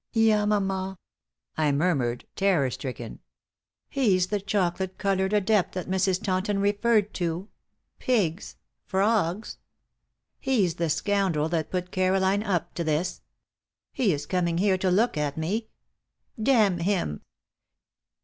[0.15, 0.97] "Yamama!"
[1.55, 3.19] I murmured, terror stricken.
[3.87, 6.23] "He's the chocolate colored adept that Mrs.
[6.23, 7.49] Taunton referred to.
[7.99, 8.55] Pigs!
[8.83, 9.59] Frogs!
[10.39, 13.21] He's the scoundrel that put Caroline up to this.
[13.93, 15.67] He is coming here to look at me!
[16.41, 17.21] Damn him!"